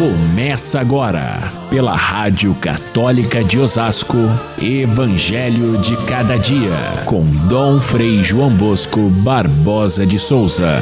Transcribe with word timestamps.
Começa 0.00 0.80
agora, 0.80 1.36
pela 1.68 1.94
Rádio 1.94 2.54
Católica 2.58 3.44
de 3.44 3.58
Osasco, 3.58 4.16
Evangelho 4.58 5.78
de 5.78 5.94
Cada 6.06 6.38
Dia, 6.38 7.04
com 7.06 7.20
Dom 7.46 7.78
Frei 7.82 8.24
João 8.24 8.56
Bosco 8.56 9.10
Barbosa 9.22 10.06
de 10.06 10.18
Souza. 10.18 10.78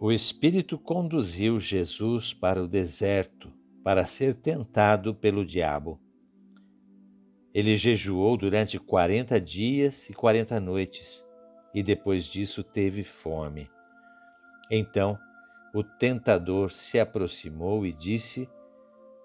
O 0.00 0.10
Espírito 0.10 0.78
conduziu 0.78 1.60
Jesus 1.60 2.32
para 2.32 2.64
o 2.64 2.66
deserto 2.66 3.52
para 3.84 4.06
ser 4.06 4.32
tentado 4.32 5.14
pelo 5.14 5.44
diabo. 5.44 6.00
Ele 7.54 7.76
jejuou 7.76 8.36
durante 8.36 8.80
quarenta 8.80 9.40
dias 9.40 10.10
e 10.10 10.12
quarenta 10.12 10.58
noites, 10.58 11.24
e 11.72 11.84
depois 11.84 12.24
disso 12.24 12.64
teve 12.64 13.04
fome. 13.04 13.70
Então 14.68 15.16
o 15.72 15.84
tentador 15.84 16.72
se 16.72 16.98
aproximou 16.98 17.86
e 17.86 17.92
disse: 17.92 18.48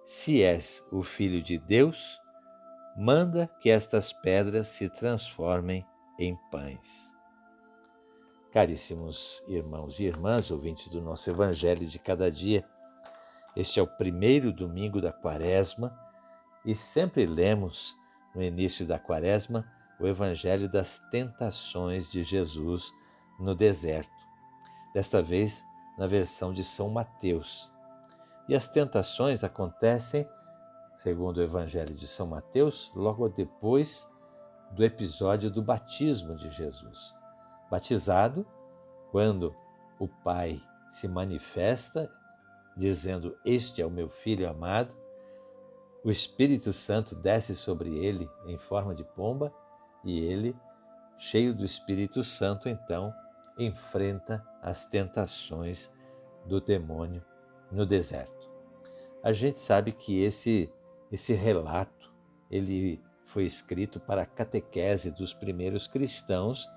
Se 0.05 0.43
és 0.43 0.85
o 0.91 1.01
filho 1.01 1.41
de 1.41 1.57
Deus, 1.57 2.21
manda 2.95 3.49
que 3.59 3.69
estas 3.69 4.13
pedras 4.13 4.67
se 4.67 4.89
transformem 4.89 5.83
em 6.19 6.37
pães. 6.51 7.09
Caríssimos 8.51 9.43
irmãos 9.47 9.99
e 9.99 10.03
irmãs, 10.03 10.51
ouvintes 10.51 10.87
do 10.89 11.01
nosso 11.01 11.29
Evangelho 11.29 11.87
de 11.87 11.97
cada 11.97 12.31
dia, 12.31 12.63
este 13.55 13.79
é 13.79 13.83
o 13.83 13.87
primeiro 13.87 14.51
domingo 14.51 15.01
da 15.01 15.11
Quaresma 15.11 15.97
e 16.65 16.75
sempre 16.75 17.25
lemos 17.25 17.95
no 18.33 18.43
início 18.43 18.85
da 18.85 18.99
quaresma, 18.99 19.65
o 19.99 20.07
Evangelho 20.07 20.69
das 20.69 20.99
tentações 21.11 22.11
de 22.11 22.23
Jesus 22.23 22.91
no 23.39 23.53
deserto. 23.53 24.11
Desta 24.93 25.21
vez, 25.21 25.65
na 25.97 26.07
versão 26.07 26.53
de 26.53 26.63
São 26.63 26.89
Mateus. 26.89 27.71
E 28.47 28.55
as 28.55 28.69
tentações 28.69 29.43
acontecem, 29.43 30.27
segundo 30.95 31.37
o 31.37 31.43
Evangelho 31.43 31.93
de 31.93 32.07
São 32.07 32.25
Mateus, 32.25 32.91
logo 32.95 33.27
depois 33.29 34.07
do 34.71 34.83
episódio 34.83 35.51
do 35.51 35.61
batismo 35.61 36.35
de 36.35 36.49
Jesus. 36.49 37.13
Batizado, 37.69 38.45
quando 39.11 39.55
o 39.99 40.07
Pai 40.07 40.61
se 40.89 41.07
manifesta, 41.07 42.11
dizendo: 42.75 43.37
Este 43.45 43.81
é 43.81 43.85
o 43.85 43.91
meu 43.91 44.09
filho 44.09 44.49
amado, 44.49 44.95
o 46.03 46.09
Espírito 46.09 46.71
Santo 46.71 47.15
desce 47.15 47.55
sobre 47.55 47.97
ele 47.97 48.29
em 48.45 48.57
forma 48.57 48.95
de 48.95 49.03
pomba 49.03 49.53
e 50.03 50.19
ele, 50.19 50.55
cheio 51.17 51.53
do 51.53 51.65
Espírito 51.65 52.23
Santo, 52.23 52.69
então 52.69 53.13
enfrenta 53.57 54.45
as 54.61 54.85
tentações 54.85 55.91
do 56.45 56.61
demônio 56.61 57.23
no 57.71 57.85
deserto. 57.85 58.49
A 59.21 59.33
gente 59.33 59.59
sabe 59.59 59.91
que 59.91 60.21
esse 60.21 60.71
esse 61.11 61.33
relato 61.33 62.13
ele 62.51 63.01
foi 63.25 63.45
escrito 63.45 63.99
para 63.99 64.23
a 64.23 64.25
catequese 64.25 65.11
dos 65.11 65.33
primeiros 65.33 65.87
cristãos 65.87 66.67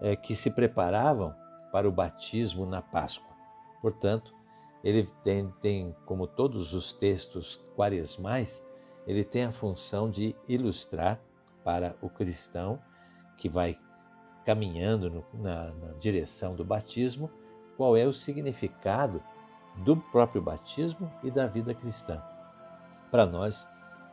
é, 0.00 0.16
que 0.16 0.34
se 0.34 0.50
preparavam 0.50 1.34
para 1.70 1.88
o 1.88 1.92
batismo 1.92 2.66
na 2.66 2.82
Páscoa. 2.82 3.34
Portanto, 3.80 4.34
ele 4.82 5.08
tem, 5.22 5.48
tem, 5.60 5.96
como 6.04 6.26
todos 6.26 6.74
os 6.74 6.92
textos 6.92 7.60
quaresmais, 7.76 8.64
ele 9.06 9.24
tem 9.24 9.44
a 9.44 9.52
função 9.52 10.10
de 10.10 10.34
ilustrar 10.48 11.20
para 11.64 11.96
o 12.00 12.08
cristão 12.08 12.80
que 13.36 13.48
vai 13.48 13.78
caminhando 14.44 15.10
no, 15.10 15.24
na, 15.34 15.72
na 15.72 15.92
direção 15.98 16.54
do 16.54 16.64
batismo 16.64 17.30
qual 17.76 17.96
é 17.96 18.06
o 18.06 18.12
significado 18.12 19.22
do 19.76 19.96
próprio 19.96 20.42
batismo 20.42 21.10
e 21.22 21.30
da 21.30 21.46
vida 21.46 21.74
cristã. 21.74 22.22
Para 23.10 23.24
nós 23.24 23.68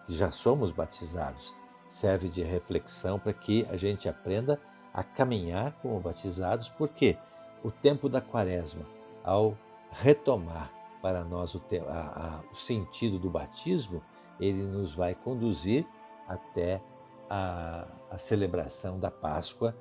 que 0.06 0.14
já 0.14 0.32
somos 0.32 0.72
batizados, 0.72 1.56
serve 1.88 2.30
de 2.30 2.44
reflexão 2.44 3.20
para 3.20 3.34
que 3.34 3.66
a 3.70 3.76
gente 3.76 4.08
aprenda 4.08 4.60
a 4.94 5.04
caminhar 5.04 5.74
como 5.82 6.00
batizados, 6.00 6.70
porque 6.70 7.18
o 7.64 7.72
tempo 7.72 8.08
da 8.08 8.22
quaresma, 8.22 8.86
ao 9.24 9.58
retomar 9.92 10.72
para 11.02 11.24
nós 11.24 11.56
o, 11.56 11.62
a, 11.88 11.94
a, 11.94 12.52
o 12.52 12.56
sentido 12.56 13.20
do 13.20 13.30
batismo, 13.30 14.04
ele 14.40 14.64
nos 14.64 14.94
vai 14.94 15.16
conduzir 15.16 15.86
até 16.28 16.82
a, 17.30 17.88
a 18.10 18.18
celebração 18.18 19.00
da 19.00 19.12
Páscoa, 19.12 19.76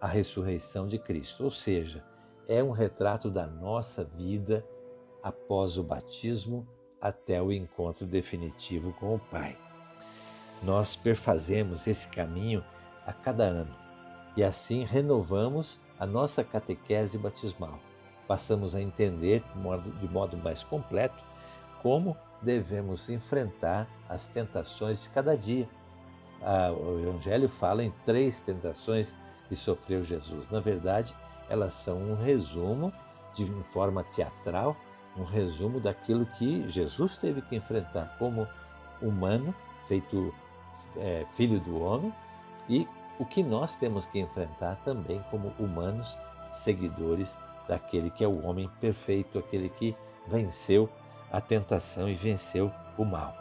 a 0.00 0.06
ressurreição 0.06 0.86
de 0.86 0.98
Cristo. 0.98 1.44
Ou 1.44 1.50
seja, 1.50 2.04
é 2.48 2.62
um 2.62 2.70
retrato 2.70 3.30
da 3.30 3.46
nossa 3.46 4.04
vida 4.04 4.64
após 5.22 5.78
o 5.78 5.82
batismo 5.82 6.66
até 7.00 7.42
o 7.42 7.52
encontro 7.52 8.06
definitivo 8.06 8.92
com 8.94 9.14
o 9.14 9.18
Pai. 9.18 9.56
Nós 10.62 10.94
perfazemos 10.94 11.86
esse 11.86 12.08
caminho 12.08 12.64
a 13.04 13.12
cada 13.12 13.44
ano 13.44 13.74
e 14.36 14.42
assim 14.42 14.84
renovamos 14.84 15.80
a 15.98 16.06
nossa 16.06 16.44
catequese 16.44 17.18
batismal 17.18 17.78
passamos 18.32 18.74
a 18.74 18.80
entender 18.80 19.42
de 19.54 19.60
modo, 19.60 19.90
de 19.90 20.08
modo 20.08 20.38
mais 20.38 20.62
completo 20.64 21.22
como 21.82 22.16
devemos 22.40 23.10
enfrentar 23.10 23.86
as 24.08 24.26
tentações 24.26 25.02
de 25.02 25.10
cada 25.10 25.36
dia. 25.36 25.68
Ah, 26.40 26.72
o 26.72 26.98
Evangelho 26.98 27.46
fala 27.46 27.84
em 27.84 27.92
três 28.06 28.40
tentações 28.40 29.14
que 29.50 29.54
sofreu 29.54 30.02
Jesus. 30.02 30.48
Na 30.48 30.60
verdade, 30.60 31.14
elas 31.50 31.74
são 31.74 31.98
um 31.98 32.14
resumo, 32.14 32.90
de 33.34 33.44
forma 33.70 34.02
teatral, 34.02 34.74
um 35.14 35.24
resumo 35.24 35.78
daquilo 35.78 36.24
que 36.24 36.66
Jesus 36.70 37.18
teve 37.18 37.42
que 37.42 37.56
enfrentar 37.56 38.16
como 38.18 38.48
humano, 39.02 39.54
feito 39.86 40.34
é, 40.96 41.26
filho 41.34 41.60
do 41.60 41.82
homem, 41.82 42.10
e 42.66 42.88
o 43.18 43.26
que 43.26 43.42
nós 43.42 43.76
temos 43.76 44.06
que 44.06 44.18
enfrentar 44.18 44.76
também 44.86 45.22
como 45.30 45.52
humanos, 45.58 46.16
seguidores 46.50 47.36
daquele 47.68 48.10
que 48.10 48.24
é 48.24 48.28
o 48.28 48.44
homem 48.44 48.70
perfeito, 48.80 49.38
aquele 49.38 49.68
que 49.68 49.96
venceu 50.26 50.88
a 51.30 51.40
tentação 51.40 52.08
e 52.08 52.14
venceu 52.14 52.70
o 52.96 53.04
mal. 53.04 53.34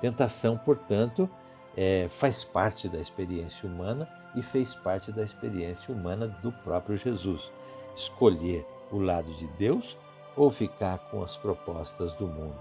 Tentação, 0.00 0.56
portanto, 0.56 1.28
é, 1.76 2.08
faz 2.08 2.44
parte 2.44 2.88
da 2.88 2.98
experiência 2.98 3.68
humana 3.68 4.08
e 4.34 4.42
fez 4.42 4.74
parte 4.74 5.12
da 5.12 5.22
experiência 5.22 5.92
humana 5.92 6.26
do 6.42 6.50
próprio 6.50 6.96
Jesus. 6.96 7.52
Escolher 7.94 8.66
o 8.90 8.98
lado 8.98 9.32
de 9.34 9.46
Deus 9.58 9.96
ou 10.36 10.50
ficar 10.50 10.98
com 11.10 11.22
as 11.22 11.36
propostas 11.36 12.14
do 12.14 12.26
mundo. 12.26 12.58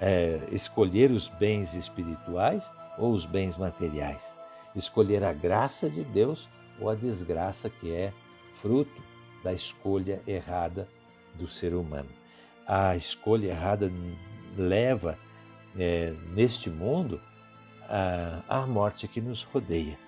É, 0.00 0.40
escolher 0.50 1.10
os 1.10 1.28
bens 1.28 1.74
espirituais 1.74 2.70
ou 2.98 3.12
os 3.12 3.24
bens 3.24 3.56
materiais. 3.56 4.34
Escolher 4.74 5.22
a 5.22 5.32
graça 5.32 5.88
de 5.88 6.02
Deus 6.02 6.48
ou 6.80 6.90
a 6.90 6.94
desgraça 6.94 7.70
que 7.70 7.92
é 7.92 8.12
fruto 8.52 9.11
da 9.42 9.52
escolha 9.52 10.20
errada 10.26 10.88
do 11.34 11.46
ser 11.46 11.74
humano. 11.74 12.08
A 12.66 12.96
escolha 12.96 13.48
errada 13.48 13.92
leva 14.56 15.18
é, 15.76 16.12
neste 16.34 16.70
mundo 16.70 17.20
à 18.48 18.66
morte 18.66 19.06
que 19.06 19.20
nos 19.20 19.42
rodeia. 19.42 19.98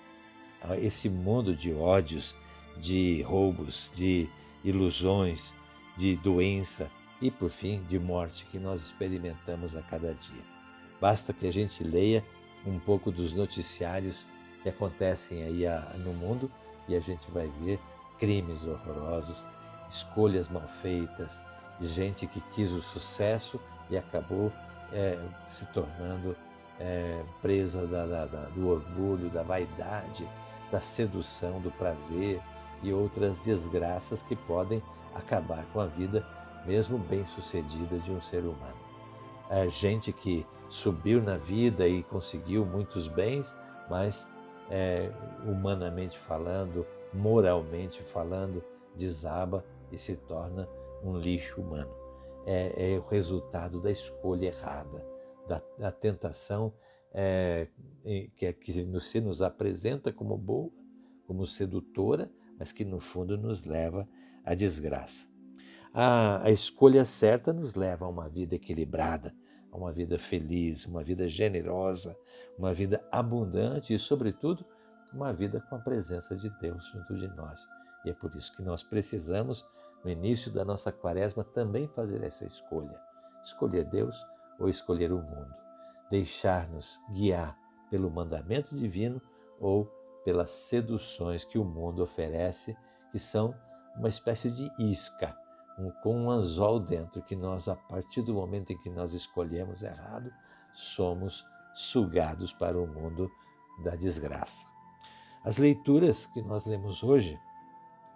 Esse 0.81 1.09
mundo 1.09 1.55
de 1.55 1.73
ódios, 1.75 2.35
de 2.79 3.21
roubos, 3.23 3.91
de 3.95 4.29
ilusões, 4.65 5.55
de 5.97 6.17
doença 6.17 6.91
e, 7.21 7.31
por 7.31 7.51
fim, 7.51 7.83
de 7.83 7.99
morte 7.99 8.47
que 8.47 8.59
nós 8.59 8.81
experimentamos 8.81 9.77
a 9.77 9.83
cada 9.83 10.15
dia. 10.15 10.43
Basta 11.01 11.33
que 11.35 11.47
a 11.47 11.53
gente 11.53 11.85
leia 11.85 12.25
um 12.67 12.79
pouco 12.79 13.13
dos 13.13 13.35
noticiários 13.35 14.27
que 14.63 14.71
acontecem 14.71 15.43
aí 15.43 15.65
no 15.99 16.15
mundo 16.15 16.51
e 16.89 16.97
a 16.97 17.01
gente 17.01 17.31
vai 17.31 17.51
ver 17.61 17.79
crimes 18.19 18.67
horrorosos, 18.67 19.45
escolhas 19.89 20.49
mal 20.49 20.67
feitas, 20.81 21.41
gente 21.81 22.27
que 22.27 22.41
quis 22.53 22.71
o 22.73 22.81
sucesso 22.81 23.61
e 23.91 23.97
acabou 23.97 24.53
é, 24.93 25.19
se 25.49 25.65
tornando 25.67 26.37
é, 26.79 27.23
presa 27.43 27.87
da, 27.87 28.07
da, 28.07 28.27
da, 28.27 28.41
do 28.49 28.69
orgulho, 28.69 29.29
da 29.31 29.43
vaidade, 29.43 30.29
da 30.71 30.81
sedução, 30.81 31.61
do 31.61 31.71
prazer 31.73 32.41
e 32.83 32.93
outras 32.93 33.41
desgraças 33.41 34.23
que 34.23 34.35
podem 34.35 34.83
acabar 35.15 35.65
com 35.73 35.81
a 35.81 35.87
vida, 35.87 36.27
mesmo 36.67 36.99
bem 36.99 37.25
sucedida, 37.27 37.99
de 37.99 38.11
um 38.11 38.21
ser 38.21 38.41
humano. 38.41 38.85
É 39.51 39.69
gente 39.69 40.13
que 40.13 40.47
subiu 40.69 41.23
na 41.23 41.37
vida 41.37 41.87
e 41.87 42.03
conseguiu 42.03 42.65
muitos 42.65 43.07
bens, 43.07 43.57
mas 43.89 44.29
é, 44.71 45.11
humanamente 45.45 46.19
falando, 46.19 46.87
moralmente 47.15 48.03
falando, 48.03 48.63
desaba 48.97 49.65
e 49.91 49.99
se 49.99 50.17
torna 50.17 50.69
um 51.03 51.17
lixo 51.17 51.61
humano. 51.61 51.93
É, 52.47 52.95
é 52.95 52.99
o 52.99 53.07
resultado 53.07 53.81
da 53.81 53.91
escolha 53.91 54.47
errada, 54.47 55.07
da, 55.49 55.63
da 55.79 55.93
tentação 55.93 56.73
é, 57.13 57.69
que, 58.37 58.47
é, 58.47 58.53
que 58.53 58.73
se 59.01 59.21
nos 59.21 59.41
apresenta 59.41 60.13
como 60.13 60.37
boa, 60.37 60.71
como 61.27 61.47
sedutora, 61.47 62.31
mas 62.59 62.73
que 62.73 62.85
no 62.85 63.01
fundo 63.01 63.39
nos 63.39 63.65
leva 63.65 64.07
à 64.45 64.55
desgraça. 64.55 65.27
A, 65.93 66.45
a 66.45 66.51
escolha 66.51 67.05
certa 67.05 67.53
nos 67.53 67.75
leva 67.75 68.05
a 68.05 68.09
uma 68.09 68.29
vida 68.29 68.57
equilibrada, 68.57 69.35
a 69.71 69.77
uma 69.77 69.93
vida 69.93 70.19
feliz, 70.19 70.85
uma 70.87 71.03
vida 71.03 71.29
generosa, 71.29 72.17
uma 72.59 72.75
vida 72.75 73.07
abundante 73.11 73.95
e, 73.95 73.99
sobretudo, 73.99 74.67
uma 75.15 75.33
vida 75.33 75.61
com 75.61 75.77
a 75.77 75.79
presença 75.79 76.35
de 76.35 76.51
Deus 76.51 76.85
junto 76.87 77.15
de 77.15 77.29
nós. 77.29 77.67
E 78.05 78.11
é 78.11 78.13
por 78.13 78.35
isso 78.35 78.55
que 78.55 78.63
nós 78.63 78.83
precisamos, 78.83 79.67
no 80.05 80.11
início 80.11 80.51
da 80.51 80.65
nossa 80.65 80.93
quaresma, 80.93 81.45
também 81.45 81.89
fazer 81.89 82.23
essa 82.23 82.45
escolha: 82.45 83.01
escolher 83.43 83.85
Deus 83.85 84.27
ou 84.59 84.69
escolher 84.69 85.13
o 85.13 85.23
mundo. 85.23 85.55
Deixar-nos 86.11 87.01
guiar 87.13 87.57
pelo 87.91 88.11
mandamento 88.11 88.75
divino 88.75 89.21
ou 89.59 89.87
pelas 90.25 90.51
seduções 90.51 91.45
que 91.45 91.59
o 91.59 91.65
mundo 91.65 92.03
oferece, 92.03 92.77
que 93.11 93.19
são 93.19 93.55
uma 93.97 94.09
espécie 94.09 94.51
de 94.51 94.71
isca, 94.79 95.37
um, 95.79 95.91
com 96.03 96.17
um 96.17 96.31
anzol 96.31 96.81
dentro, 96.81 97.23
que 97.23 97.37
nós, 97.37 97.69
a 97.69 97.77
partir 97.77 98.23
do 98.23 98.35
momento 98.35 98.73
em 98.73 98.79
que 98.79 98.91
nós 98.91 99.13
escolhemos 99.13 99.83
errado, 99.83 100.31
somos 100.73 101.47
sugados 101.75 102.53
para 102.53 102.79
o 102.79 102.87
mundo 102.87 103.31
da 103.83 103.95
desgraça. 103.97 104.74
As 105.45 105.59
leituras 105.59 106.25
que 106.25 106.41
nós 106.41 106.65
lemos 106.65 107.03
hoje 107.03 107.39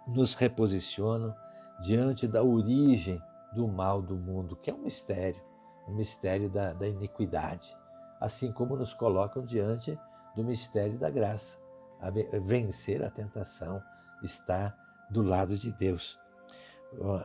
nos 0.07 0.33
reposicionam 0.33 1.35
diante 1.79 2.27
da 2.27 2.41
origem 2.41 3.21
do 3.53 3.67
mal 3.67 4.01
do 4.01 4.17
mundo, 4.17 4.55
que 4.55 4.71
é 4.71 4.73
um 4.73 4.79
mistério, 4.79 5.39
um 5.87 5.93
mistério 5.93 6.49
da, 6.49 6.73
da 6.73 6.87
iniquidade, 6.87 7.77
assim 8.19 8.51
como 8.51 8.75
nos 8.75 8.95
colocam 8.95 9.45
diante 9.45 9.97
do 10.35 10.43
mistério 10.43 10.97
da 10.97 11.11
graça. 11.11 11.59
A 12.01 12.09
vencer 12.39 13.03
a 13.03 13.11
tentação 13.11 13.79
está 14.23 14.75
do 15.11 15.21
lado 15.21 15.55
de 15.55 15.71
Deus. 15.71 16.17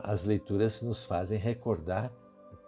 As 0.03 0.23
leituras 0.23 0.83
nos 0.83 1.03
fazem 1.03 1.39
recordar 1.39 2.11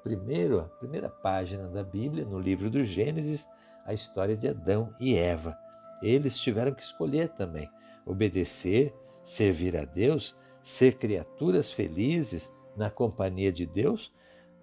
primeiro, 0.03 0.61
a 0.61 0.63
primeira 0.63 1.09
página 1.09 1.67
da 1.67 1.83
Bíblia, 1.83 2.25
no 2.25 2.39
livro 2.39 2.69
do 2.69 2.83
Gênesis, 2.83 3.47
a 3.85 3.93
história 3.93 4.35
de 4.35 4.47
Adão 4.47 4.95
e 4.99 5.15
Eva 5.15 5.55
eles 6.01 6.39
tiveram 6.39 6.73
que 6.73 6.83
escolher 6.83 7.29
também 7.29 7.69
obedecer, 8.05 8.95
servir 9.23 9.75
a 9.75 9.83
Deus, 9.83 10.35
ser 10.61 10.95
criaturas 10.95 11.71
felizes 11.71 12.53
na 12.75 12.89
companhia 12.89 13.51
de 13.51 13.65
Deus 13.65 14.13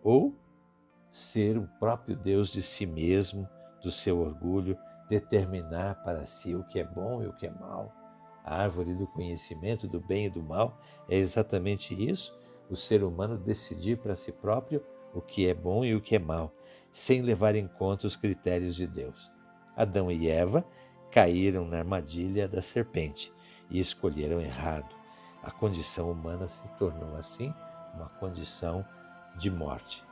ou 0.02 0.34
ser 1.10 1.58
o 1.58 1.68
próprio 1.78 2.16
Deus 2.16 2.48
de 2.50 2.62
si 2.62 2.86
mesmo, 2.86 3.48
do 3.82 3.90
seu 3.90 4.18
orgulho, 4.18 4.76
determinar 5.08 6.02
para 6.02 6.26
si 6.26 6.54
o 6.54 6.64
que 6.64 6.80
é 6.80 6.84
bom 6.84 7.22
e 7.22 7.26
o 7.26 7.32
que 7.34 7.46
é 7.46 7.50
mal. 7.50 7.92
A 8.42 8.62
árvore 8.62 8.94
do 8.94 9.06
conhecimento 9.06 9.86
do 9.86 10.00
bem 10.00 10.26
e 10.26 10.30
do 10.30 10.42
mal 10.42 10.80
é 11.08 11.16
exatamente 11.16 11.94
isso, 11.94 12.36
o 12.70 12.76
ser 12.76 13.04
humano 13.04 13.36
decidir 13.36 13.98
para 13.98 14.16
si 14.16 14.32
próprio 14.32 14.82
o 15.14 15.20
que 15.20 15.46
é 15.46 15.54
bom 15.54 15.84
e 15.84 15.94
o 15.94 16.00
que 16.00 16.16
é 16.16 16.18
mal, 16.18 16.52
sem 16.90 17.22
levar 17.22 17.54
em 17.54 17.68
conta 17.68 18.06
os 18.06 18.16
critérios 18.16 18.74
de 18.74 18.86
Deus. 18.86 19.30
Adão 19.76 20.10
e 20.10 20.28
Eva 20.28 20.64
caíram 21.14 21.64
na 21.64 21.78
armadilha 21.78 22.48
da 22.48 22.60
serpente 22.60 23.32
e 23.70 23.78
escolheram 23.78 24.40
errado. 24.40 24.92
A 25.44 25.50
condição 25.52 26.10
humana 26.10 26.48
se 26.48 26.66
tornou 26.70 27.16
assim 27.16 27.54
uma 27.94 28.08
condição 28.18 28.84
de 29.36 29.48
morte. 29.48 30.02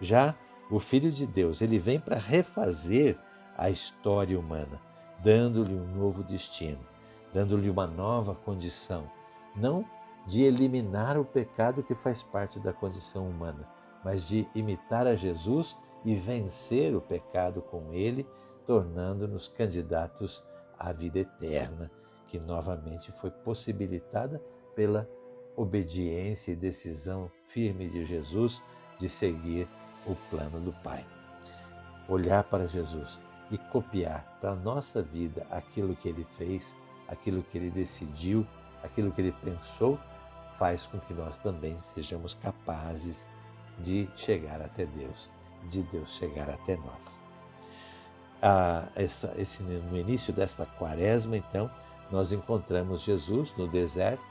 Já 0.00 0.36
o 0.70 0.78
Filho 0.78 1.10
de 1.10 1.26
Deus, 1.26 1.62
ele 1.62 1.80
vem 1.80 1.98
para 1.98 2.16
refazer 2.16 3.18
a 3.58 3.70
história 3.70 4.38
humana, 4.38 4.80
dando-lhe 5.18 5.74
um 5.74 5.96
novo 5.96 6.22
destino, 6.22 6.86
dando-lhe 7.34 7.68
uma 7.68 7.88
nova 7.88 8.32
condição, 8.32 9.10
não 9.56 9.84
de 10.28 10.44
eliminar 10.44 11.18
o 11.18 11.24
pecado 11.24 11.82
que 11.82 11.94
faz 11.96 12.22
parte 12.22 12.60
da 12.60 12.72
condição 12.72 13.28
humana, 13.28 13.68
mas 14.04 14.24
de 14.24 14.46
imitar 14.54 15.08
a 15.08 15.16
Jesus 15.16 15.76
e 16.04 16.14
vencer 16.14 16.94
o 16.94 17.00
pecado 17.00 17.60
com 17.62 17.92
ele, 17.92 18.24
tornando-nos 18.64 19.48
candidatos 19.48 20.44
à 20.82 20.92
vida 20.92 21.20
eterna, 21.20 21.90
que 22.26 22.38
novamente 22.38 23.12
foi 23.12 23.30
possibilitada 23.30 24.42
pela 24.74 25.08
obediência 25.56 26.52
e 26.52 26.56
decisão 26.56 27.30
firme 27.48 27.88
de 27.88 28.04
Jesus 28.04 28.60
de 28.98 29.08
seguir 29.08 29.68
o 30.06 30.16
plano 30.28 30.58
do 30.60 30.72
Pai. 30.82 31.04
Olhar 32.08 32.42
para 32.44 32.66
Jesus 32.66 33.20
e 33.50 33.58
copiar 33.58 34.38
para 34.40 34.50
a 34.50 34.56
nossa 34.56 35.02
vida 35.02 35.46
aquilo 35.50 35.94
que 35.94 36.08
ele 36.08 36.26
fez, 36.36 36.76
aquilo 37.06 37.42
que 37.42 37.58
ele 37.58 37.70
decidiu, 37.70 38.46
aquilo 38.82 39.12
que 39.12 39.20
ele 39.20 39.34
pensou, 39.42 39.98
faz 40.58 40.86
com 40.86 40.98
que 40.98 41.14
nós 41.14 41.38
também 41.38 41.76
sejamos 41.76 42.34
capazes 42.34 43.28
de 43.78 44.08
chegar 44.16 44.60
até 44.60 44.84
Deus, 44.86 45.30
de 45.68 45.82
Deus 45.84 46.10
chegar 46.16 46.50
até 46.50 46.76
nós 46.76 47.22
a, 48.42 48.84
essa, 48.96 49.32
esse, 49.38 49.62
no 49.62 49.96
início 49.96 50.32
desta 50.32 50.66
quaresma, 50.66 51.36
então, 51.36 51.70
nós 52.10 52.32
encontramos 52.32 53.02
Jesus 53.02 53.54
no 53.56 53.68
deserto. 53.68 54.22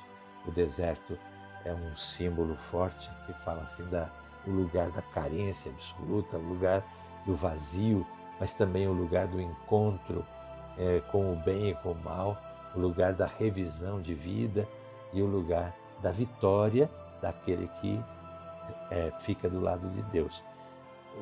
O 0.46 0.52
deserto 0.52 1.18
é 1.64 1.74
um 1.74 1.96
símbolo 1.96 2.56
forte 2.56 3.10
que 3.26 3.34
fala 3.46 3.62
assim 3.64 3.86
da 3.86 4.10
o 4.46 4.50
lugar 4.50 4.90
da 4.90 5.02
carência 5.02 5.72
absoluta, 5.72 6.38
o 6.38 6.42
lugar 6.42 6.84
do 7.26 7.36
vazio, 7.36 8.06
mas 8.40 8.54
também 8.54 8.88
o 8.88 8.94
lugar 8.94 9.28
do 9.28 9.40
encontro 9.40 10.26
é, 10.78 11.00
com 11.12 11.34
o 11.34 11.36
bem 11.36 11.70
e 11.70 11.76
com 11.76 11.92
o 11.92 12.04
mal, 12.04 12.38
o 12.76 12.80
lugar 12.80 13.14
da 13.14 13.28
revisão 13.28 14.02
de 14.02 14.14
vida 14.14 14.68
e 15.14 15.22
o 15.22 15.28
lugar 15.28 15.76
da 16.02 16.12
vitória 16.12 16.90
daquele 17.22 17.68
que 17.80 18.04
é, 18.90 19.12
fica 19.20 19.50
do 19.50 19.60
lado 19.60 19.88
de 19.90 20.02
Deus. 20.04 20.44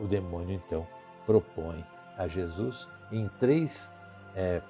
O 0.01 0.07
demônio 0.07 0.55
então 0.55 0.87
propõe 1.25 1.83
a 2.19 2.27
Jesus 2.27 2.87
em 3.11 3.27
três, 3.39 3.91
é, 4.35 4.61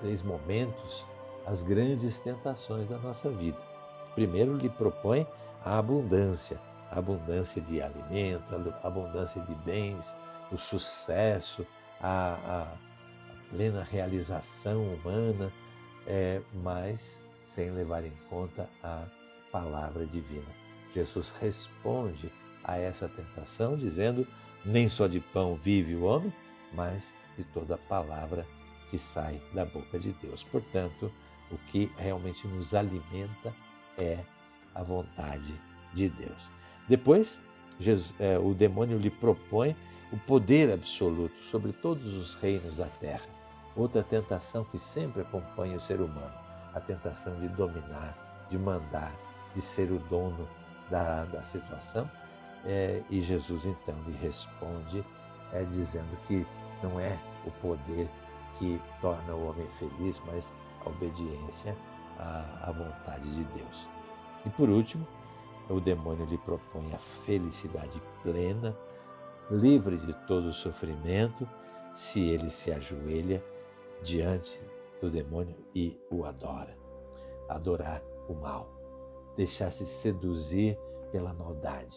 três 0.00 0.22
momentos 0.22 1.06
as 1.46 1.62
grandes 1.62 2.18
tentações 2.18 2.88
da 2.88 2.98
nossa 2.98 3.30
vida. 3.30 3.58
Primeiro, 4.14 4.56
lhe 4.56 4.68
propõe 4.68 5.26
a 5.64 5.78
abundância, 5.78 6.58
a 6.90 6.98
abundância 6.98 7.60
de 7.60 7.82
alimento, 7.82 8.54
a 8.54 8.86
abundância 8.86 9.40
de 9.42 9.54
bens, 9.56 10.16
o 10.50 10.56
sucesso, 10.56 11.66
a, 12.00 12.38
a 12.46 12.66
plena 13.50 13.82
realização 13.82 14.82
humana, 14.94 15.52
é, 16.06 16.40
mas 16.62 17.22
sem 17.44 17.70
levar 17.70 18.04
em 18.04 18.12
conta 18.30 18.68
a 18.82 19.04
palavra 19.52 20.06
divina. 20.06 20.48
Jesus 20.94 21.30
responde 21.32 22.32
a 22.62 22.78
essa 22.78 23.08
tentação 23.08 23.76
dizendo: 23.76 24.26
Nem 24.64 24.88
só 24.88 25.06
de 25.06 25.20
pão 25.20 25.56
vive 25.56 25.94
o 25.94 26.04
homem, 26.04 26.32
mas 26.72 27.14
de 27.36 27.44
toda 27.44 27.76
palavra 27.76 28.46
que 28.90 28.98
sai 28.98 29.40
da 29.52 29.64
boca 29.64 29.98
de 29.98 30.12
Deus. 30.12 30.42
Portanto, 30.44 31.12
o 31.50 31.58
que 31.70 31.90
realmente 31.96 32.46
nos 32.46 32.74
alimenta 32.74 33.52
é 33.98 34.18
a 34.74 34.82
vontade 34.82 35.54
de 35.92 36.08
Deus. 36.08 36.48
Depois, 36.88 37.40
Jesus, 37.78 38.14
é, 38.20 38.38
o 38.38 38.54
demônio 38.54 38.98
lhe 38.98 39.10
propõe 39.10 39.76
o 40.12 40.18
poder 40.18 40.72
absoluto 40.72 41.34
sobre 41.50 41.72
todos 41.72 42.14
os 42.14 42.34
reinos 42.36 42.76
da 42.76 42.86
terra. 42.86 43.26
Outra 43.76 44.02
tentação 44.02 44.64
que 44.64 44.78
sempre 44.78 45.22
acompanha 45.22 45.76
o 45.76 45.80
ser 45.80 46.00
humano, 46.00 46.34
a 46.72 46.80
tentação 46.80 47.38
de 47.40 47.48
dominar, 47.48 48.46
de 48.48 48.56
mandar, 48.56 49.12
de 49.54 49.60
ser 49.60 49.90
o 49.90 49.98
dono 49.98 50.48
da, 50.90 51.24
da 51.24 51.42
situação. 51.42 52.08
É, 52.64 53.02
e 53.10 53.20
Jesus 53.20 53.66
então 53.66 53.94
lhe 54.06 54.16
responde 54.22 55.04
é, 55.54 55.64
dizendo 55.64 56.16
que 56.26 56.46
não 56.82 57.00
é 57.00 57.18
o 57.46 57.50
poder 57.62 58.08
que 58.58 58.80
torna 59.00 59.34
o 59.34 59.48
homem 59.48 59.66
feliz, 59.78 60.20
mas 60.26 60.52
a 60.84 60.90
obediência 60.90 61.76
à, 62.18 62.68
à 62.68 62.72
vontade 62.72 63.28
de 63.34 63.44
Deus. 63.44 63.88
E 64.44 64.50
por 64.50 64.68
último, 64.68 65.06
o 65.68 65.80
demônio 65.80 66.26
lhe 66.26 66.36
propõe 66.38 66.92
a 66.92 66.98
felicidade 67.24 68.02
plena, 68.22 68.76
livre 69.50 69.96
de 69.96 70.12
todo 70.26 70.52
sofrimento, 70.52 71.48
se 71.94 72.20
ele 72.20 72.50
se 72.50 72.70
ajoelha 72.70 73.42
diante 74.02 74.60
do 75.00 75.10
demônio 75.10 75.56
e 75.74 75.98
o 76.10 76.24
adora. 76.24 76.76
Adorar 77.48 78.02
o 78.28 78.34
mal, 78.34 78.68
deixar-se 79.36 79.86
seduzir 79.86 80.78
pela 81.12 81.32
maldade, 81.32 81.96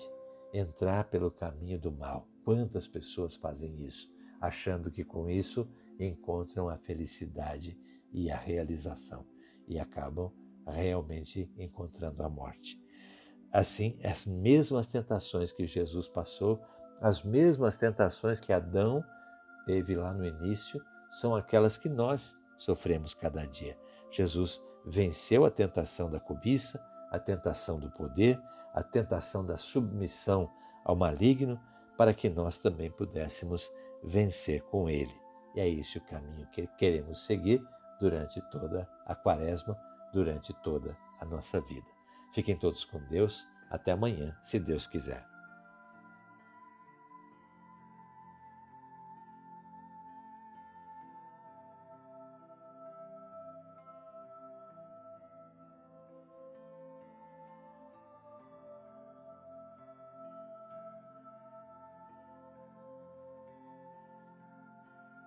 entrar 0.54 1.06
pelo 1.06 1.32
caminho 1.32 1.80
do 1.80 1.92
mal. 1.92 2.28
Quantas 2.48 2.88
pessoas 2.88 3.36
fazem 3.36 3.86
isso? 3.86 4.10
achando 4.40 4.92
que 4.92 5.04
com 5.04 5.30
isso 5.30 5.68
encontram 6.00 6.70
a 6.70 6.78
felicidade 6.78 7.78
e 8.12 8.30
a 8.30 8.38
realização 8.38 9.26
e 9.68 9.80
acabam 9.80 10.32
realmente 10.66 11.52
encontrando 11.58 12.24
a 12.24 12.30
morte. 12.30 12.82
Assim, 13.52 14.00
as 14.04 14.26
mesmas 14.26 14.88
tentações 14.88 15.52
que 15.52 15.66
Jesus 15.66 16.08
passou, 16.08 16.62
as 17.02 17.24
mesmas 17.24 17.78
tentações 17.78 18.40
que 18.40 18.54
Adão 18.54 19.04
teve 19.66 19.96
lá 19.96 20.14
no 20.14 20.26
início, 20.26 20.82
são 21.10 21.36
aquelas 21.36 21.78
que 21.78 21.90
nós 21.90 22.36
sofremos 22.58 23.14
cada 23.14 23.46
dia. 23.46 23.78
Jesus 24.12 24.62
venceu 24.86 25.46
a 25.46 25.52
tentação 25.52 26.10
da 26.10 26.20
cobiça, 26.20 26.80
a 27.12 27.20
tentação 27.20 27.80
do 27.80 27.90
poder, 27.92 28.40
a 28.74 28.84
tentação 28.84 29.46
da 29.46 29.58
submissão 29.58 30.52
ao 30.84 30.96
maligno, 30.96 31.60
para 31.98 32.14
que 32.14 32.30
nós 32.30 32.60
também 32.60 32.92
pudéssemos 32.92 33.72
vencer 34.04 34.62
com 34.64 34.90
ele. 34.90 35.14
E 35.56 35.60
é 35.60 35.68
esse 35.68 35.98
o 35.98 36.02
caminho 36.02 36.48
que 36.52 36.68
queremos 36.78 37.26
seguir 37.26 37.62
durante 38.00 38.40
toda 38.52 38.88
a 39.06 39.16
quaresma, 39.16 39.76
durante 40.14 40.54
toda 40.62 40.96
a 41.20 41.26
nossa 41.26 41.60
vida. 41.62 41.88
Fiquem 42.34 42.56
todos 42.56 42.86
com 42.86 43.00
Deus. 43.08 43.48
Até 43.70 43.92
amanhã, 43.92 44.38
se 44.42 44.60
Deus 44.60 44.88
quiser. 44.88 45.37